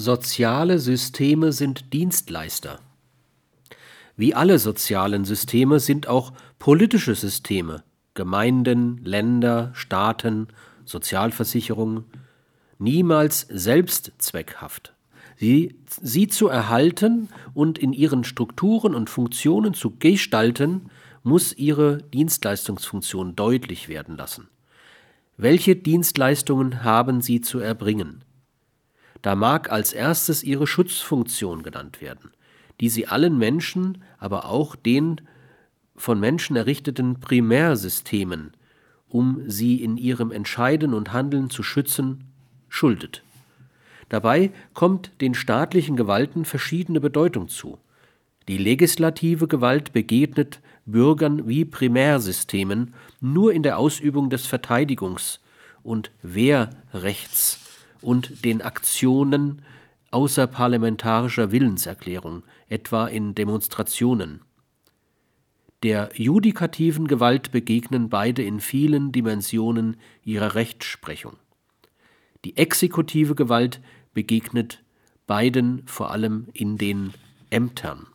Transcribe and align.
Soziale 0.00 0.78
Systeme 0.78 1.50
sind 1.50 1.92
Dienstleister. 1.92 2.78
Wie 4.16 4.32
alle 4.32 4.60
sozialen 4.60 5.24
Systeme 5.24 5.80
sind 5.80 6.06
auch 6.06 6.32
politische 6.60 7.16
Systeme 7.16 7.82
Gemeinden, 8.14 9.00
Länder, 9.02 9.72
Staaten, 9.74 10.46
Sozialversicherungen 10.84 12.04
niemals 12.78 13.48
selbstzweckhaft. 13.50 14.94
Sie, 15.36 15.74
sie 16.00 16.28
zu 16.28 16.46
erhalten 16.46 17.28
und 17.52 17.76
in 17.76 17.92
ihren 17.92 18.22
Strukturen 18.22 18.94
und 18.94 19.10
Funktionen 19.10 19.74
zu 19.74 19.96
gestalten, 19.98 20.90
muss 21.24 21.52
ihre 21.52 22.04
Dienstleistungsfunktion 22.14 23.34
deutlich 23.34 23.88
werden 23.88 24.16
lassen. 24.16 24.46
Welche 25.36 25.74
Dienstleistungen 25.74 26.84
haben 26.84 27.20
sie 27.20 27.40
zu 27.40 27.58
erbringen? 27.58 28.22
Da 29.22 29.34
mag 29.34 29.70
als 29.70 29.92
erstes 29.92 30.42
ihre 30.42 30.66
Schutzfunktion 30.66 31.62
genannt 31.62 32.00
werden, 32.00 32.30
die 32.80 32.88
sie 32.88 33.06
allen 33.06 33.38
Menschen, 33.38 33.98
aber 34.18 34.46
auch 34.46 34.76
den 34.76 35.20
von 35.96 36.20
Menschen 36.20 36.56
errichteten 36.56 37.18
Primärsystemen, 37.20 38.52
um 39.08 39.42
sie 39.50 39.82
in 39.82 39.96
ihrem 39.96 40.30
Entscheiden 40.30 40.94
und 40.94 41.12
Handeln 41.12 41.50
zu 41.50 41.62
schützen, 41.62 42.24
schuldet. 42.68 43.22
Dabei 44.08 44.52
kommt 44.74 45.10
den 45.20 45.34
staatlichen 45.34 45.96
Gewalten 45.96 46.44
verschiedene 46.44 47.00
Bedeutung 47.00 47.48
zu. 47.48 47.78
Die 48.46 48.58
legislative 48.58 49.48
Gewalt 49.48 49.92
begegnet 49.92 50.60
Bürgern 50.86 51.46
wie 51.48 51.64
Primärsystemen 51.66 52.94
nur 53.20 53.52
in 53.52 53.62
der 53.62 53.78
Ausübung 53.78 54.30
des 54.30 54.46
Verteidigungs- 54.46 55.40
und 55.82 56.10
Wehrrechts 56.22 57.67
und 58.00 58.44
den 58.44 58.62
Aktionen 58.62 59.62
außerparlamentarischer 60.10 61.52
Willenserklärung, 61.52 62.42
etwa 62.68 63.06
in 63.06 63.34
Demonstrationen. 63.34 64.42
Der 65.82 66.10
judikativen 66.14 67.06
Gewalt 67.06 67.52
begegnen 67.52 68.08
beide 68.08 68.42
in 68.42 68.60
vielen 68.60 69.12
Dimensionen 69.12 69.96
ihrer 70.24 70.54
Rechtsprechung. 70.54 71.36
Die 72.44 72.56
exekutive 72.56 73.34
Gewalt 73.34 73.80
begegnet 74.12 74.82
beiden 75.26 75.82
vor 75.86 76.10
allem 76.10 76.48
in 76.52 76.78
den 76.78 77.12
Ämtern 77.50 78.06